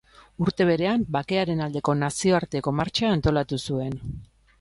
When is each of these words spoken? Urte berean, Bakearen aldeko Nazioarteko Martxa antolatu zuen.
Urte 0.43 0.65
berean, 0.69 1.03
Bakearen 1.15 1.61
aldeko 1.65 1.95
Nazioarteko 2.03 2.73
Martxa 2.79 3.13
antolatu 3.19 3.61
zuen. 3.69 3.95